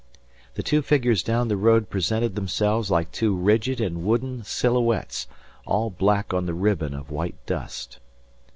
[0.55, 5.27] The two figures down the road presented themselves like two rigid and wooden silhouettes
[5.63, 7.99] all black on the ribbon of white dust.